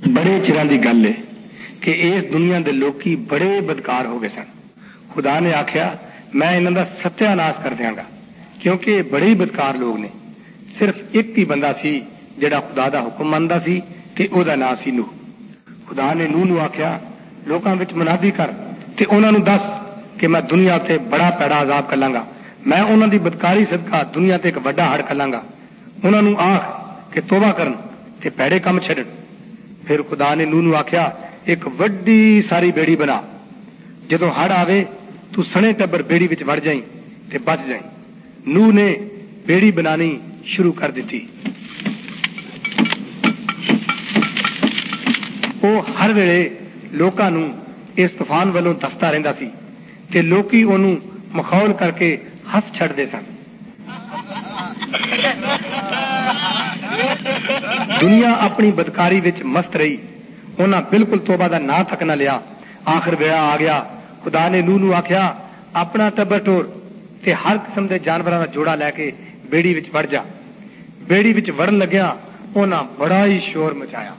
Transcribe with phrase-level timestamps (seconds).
[0.00, 1.12] بڑے چران کی گل ہے
[1.80, 4.48] کہ اس دنیا دے لوکی بڑے بدکار ہو گئے سن۔
[5.14, 5.86] خدا نے آخیا
[6.38, 8.02] میں انہوں کا ستیہ ناش کر دیا گا،
[8.60, 10.08] کیونکہ یہ بڑے بدکار لوگ نے۔
[10.78, 11.92] صرف ایک ہی بندہ سی
[12.40, 13.78] جڑا خدا دا حکم مانتا سی
[14.14, 15.04] کہ او دا سی نو
[15.88, 16.90] خدا نے نو نو آخیا
[17.48, 18.50] لوگوں منادی کر
[18.96, 19.64] تے انہوں نے دس
[20.18, 22.22] کہ میں دنیا تے بڑا پیڑا عذاب کر گا
[22.68, 25.40] میں انہوں دی بدکاری صدقہ دنیا تے ایک بڑا ہڑ کر گا
[26.04, 26.64] انہوں نے آخ
[27.12, 27.72] کہ توبہ کرن
[28.20, 28.28] تے
[29.86, 31.08] پیڑے کام چڈن پھر خدا نے نو نو آخیا
[31.44, 33.20] ایک وڈی ساری بیڑی بنا
[34.08, 34.82] جدو ہڑ آوے
[35.32, 36.80] تو سنے ٹبر بیڑی بچ وڑ جائیں
[37.30, 37.82] تے بچ جائیں
[38.46, 38.88] نو نے
[39.46, 40.10] بیڑی بنانی
[40.46, 41.20] شروع کر دیتی
[45.62, 46.48] وہ ہر ویلے
[46.92, 47.46] لوکاں نو
[47.96, 49.48] اس طوفان والوں دستا رہندا سی
[50.12, 50.96] تے لوکی انہوں
[51.32, 52.16] مخول کر کے
[52.52, 53.24] ہس چھڑ دے سن
[58.00, 59.96] دنیا اپنی بدکاری وچ مست رہی۔
[60.58, 62.38] انہاں بالکل توبہ دا نا تک نہ لیا۔
[62.84, 63.82] آخر ویڑا آ گیا۔
[64.24, 65.32] خدا نے نو نو آخیا
[65.72, 66.64] اپنا ٹبر ٹور
[67.24, 69.10] تے ہر قسم دے جانوراں دا جوڑا لے کے
[69.50, 70.22] بیڑی وچ وڑ جا۔
[71.08, 72.12] بیڑی وچ وڑن لگیا
[72.54, 74.14] انہاں بڑا ہی شور مچایا۔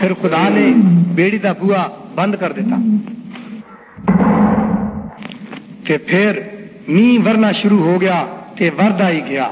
[0.00, 0.72] پھر خدا نے
[1.14, 1.82] بیڑی دا بوا
[2.14, 2.76] بند کر دیتا۔
[5.84, 6.38] کہ پھر
[6.88, 8.24] می ورنا شروع ہو گیا
[8.56, 9.48] تے وردا ہی گیا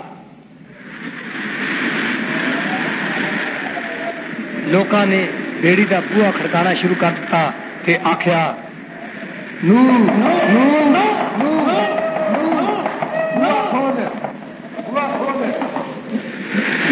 [4.73, 5.25] لوکاں نے
[5.61, 7.49] بیڑی دا بوا کھڑکانا شروع کر دیتا
[7.85, 8.41] تے آخیا
[9.63, 9.83] نو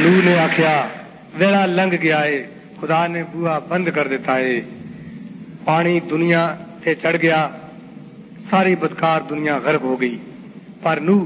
[0.01, 0.75] نو نے آخیا
[1.39, 2.43] ویڑا لنگ گیا ہے
[2.81, 4.61] خدا نے بوا بند کر دیتا ہے
[5.65, 6.43] پانی دنیا
[6.83, 7.47] تے چڑھ گیا
[8.51, 10.17] ساری بدکار دنیا غرق ہو گئی۔
[10.83, 11.17] پر نو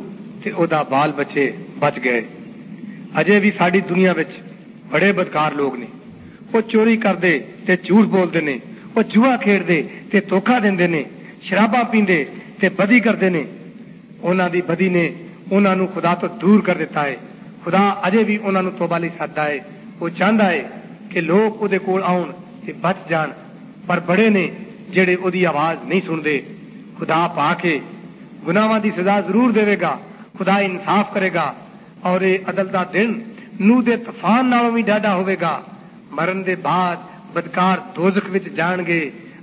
[0.42, 2.20] تے او دا بال بچے بچ گئے۔
[3.18, 4.30] اجے بھی ساری دنیا بچ
[4.90, 5.86] بڑے بدکار لوگ نے۔
[6.52, 8.58] وہ چوری کرتے تے جھوٹ بولتے نے۔
[8.94, 11.02] وہ جوا کھیڑتے تے دھوکھا دے نے۔
[11.48, 12.24] شرابا پیندے
[12.60, 13.42] تے بدی کرتے نے۔
[14.22, 15.08] انہوں دی بدی نے
[15.50, 17.16] انہوں نے خدا تو دور کر دیتا ہے۔
[17.64, 19.58] خدا اجے بھی انہوں نے توبہ لی سکتا ہے۔
[20.00, 20.62] وہ چاہتا ہے
[21.08, 22.22] کہ لوگ وہ کول آن
[22.66, 23.30] تے بچ جان۔
[23.86, 24.46] پر بڑے نے
[24.92, 26.63] جڑے وہ آواز نہیں سنتے خدا
[26.98, 27.78] پا کے
[28.46, 29.94] گناواں دی سزا ضرور دے گا
[30.38, 31.52] خدا انصاف کرے گا
[32.02, 33.12] اور یہ عدل دا دن
[33.60, 35.58] نو دے طوفان نالوں بھی ڈاڈا ہوئے گا
[36.10, 36.96] مرن دے بعد
[37.34, 39.00] بدکار دوزخ وچ جان گے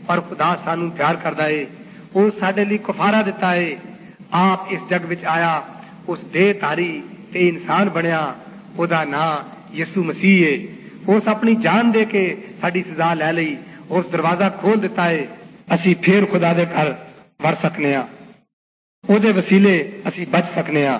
[0.08, 1.64] اور خدا سانو پیار کردا ہے
[2.14, 3.74] وہ سڈے لی کفارا دیتا ہے
[4.40, 5.54] آپ اس جگ وچ آیا
[6.08, 6.92] اس دے تاری
[7.32, 8.24] تے انسان بنیا
[8.76, 10.56] او دا نام یسو مسیح ہے
[11.08, 12.24] اس اپنی جان دے کے
[12.62, 13.56] ساری سزا لے لئی
[13.90, 15.26] اس دروازہ کھول دیتا ہے
[15.70, 15.94] اسی
[17.42, 18.06] پھر خدا دے گھر مر سکنے ہاں
[19.04, 19.76] او دے وسیلے
[20.06, 21.00] اسی بچ سکنے ہاں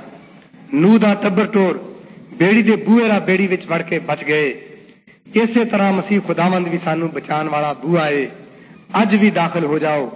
[0.74, 1.76] نو دا ٹبر ٹور
[2.38, 4.48] بیڑی دے بوئے را بیڑی وچ وڑ کے بچ گئے
[5.36, 8.26] اسی طرح مسیح خداوند بھی سانو بچان والا بوا ہے
[8.94, 10.08] اج بھی داخل ہو جاؤ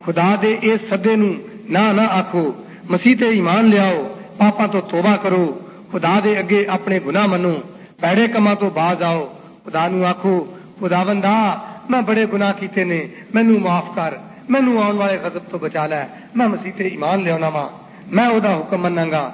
[0.00, 1.32] خدا دے اس سدے نو
[1.68, 2.44] نہ نہ آکھو
[2.90, 3.98] مسیح تے ایمان لیاؤ
[4.38, 5.44] پاپا تو توبہ کرو
[5.92, 7.54] خدا دے اگے اپنے گناہ منو
[8.00, 9.22] پیڑے کما تو باز آؤ
[9.64, 10.34] خدا نو آکھو
[10.80, 11.38] خداوند آ
[11.90, 13.00] میں بڑے گناہ کیتے نے
[13.34, 13.58] مینو
[14.48, 16.02] معاف کر مینو آن والے غضب تو بچا لے
[16.34, 17.66] میں مسیح ایمان لیا وا
[18.10, 19.30] میں وہ حکم منا گا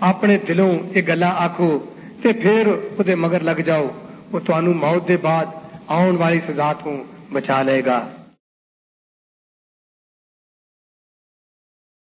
[0.00, 1.78] اپنے دلوں یہ گلا آخو
[2.22, 2.68] تے پھر
[2.98, 3.86] وہ مگر لگ جاؤ
[4.32, 5.46] وہ تمہوں موت دے بعد
[5.88, 7.02] آن والی سزا تو
[7.32, 8.00] بچا لے گا